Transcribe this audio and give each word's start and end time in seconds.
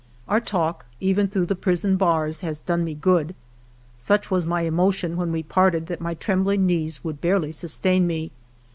"Our 0.27 0.39
talk, 0.41 0.87
even 0.99 1.27
through 1.27 1.45
the 1.45 1.55
prison 1.55 1.95
bars, 1.95 2.41
has 2.41 2.59
done 2.59 2.83
me 2.83 2.95
good. 2.95 3.35
Such 3.99 4.31
was 4.31 4.47
my 4.47 4.61
emotion 4.61 5.15
when 5.15 5.31
we 5.31 5.43
parted 5.43 5.85
that 5.85 6.01
my 6.01 6.15
trembling 6.15 6.65
knees 6.65 7.03
would 7.03 7.21
barely 7.21 7.51
sustain 7.51 8.07
me. 8.07 8.31